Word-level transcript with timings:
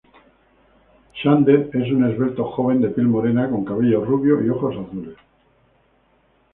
Xander 1.19 1.69
es 1.75 1.91
un 1.91 2.09
esbelto 2.09 2.43
joven 2.53 2.81
de 2.81 2.89
piel 2.89 3.05
morena 3.07 3.47
con 3.51 3.63
cabello 3.63 4.03
rubio 4.03 4.43
y 4.43 4.49
ojos 4.49 4.75
azules. 4.75 5.15